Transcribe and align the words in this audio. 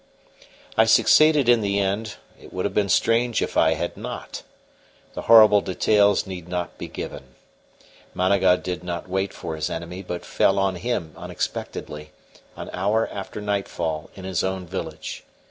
I 0.79 0.85
succeeded 0.85 1.47
in 1.47 1.61
the 1.61 1.77
end; 1.79 2.15
it 2.41 2.51
would 2.51 2.65
have 2.65 2.73
been 2.73 2.89
strange 2.89 3.39
if 3.43 3.55
I 3.55 3.75
had 3.75 3.95
not. 3.95 4.41
The 5.13 5.21
horrible 5.21 5.61
details 5.61 6.25
need 6.25 6.49
not 6.49 6.75
be 6.79 6.87
given. 6.87 7.35
Managa 8.15 8.57
did 8.57 8.83
not 8.83 9.07
wait 9.07 9.31
for 9.31 9.55
his 9.55 9.69
enemy, 9.69 10.01
but 10.01 10.25
fell 10.25 10.57
on 10.57 10.77
him 10.77 11.13
unexpectedly, 11.15 12.09
an 12.55 12.71
hour 12.73 13.09
after 13.13 13.41
nightfall 13.41 14.09
in 14.15 14.23
his 14.25 14.43
own 14.43 14.65
village. 14.65 15.23